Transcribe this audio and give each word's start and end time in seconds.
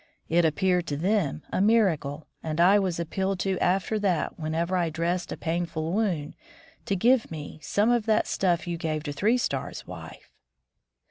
It 0.29 0.43
appeared 0.45 0.87
to 0.87 0.97
them 0.97 1.43
a 1.53 1.61
miracle, 1.61 2.25
and 2.41 2.59
I 2.59 2.79
was 2.79 2.99
appealed 2.99 3.37
to 3.41 3.59
after 3.59 3.99
that 3.99 4.39
whenever 4.39 4.75
I 4.75 4.89
dressed 4.89 5.31
a 5.31 5.37
painful 5.37 5.93
wound, 5.93 6.35
to 6.87 6.95
"give 6.95 7.29
me 7.29 7.59
some 7.61 7.91
of 7.91 8.07
that 8.07 8.25
stuff 8.25 8.65
you 8.65 8.77
gave 8.77 9.03
to 9.03 9.13
Three 9.13 9.37
Stars' 9.37 9.85
wife." 9.85 10.31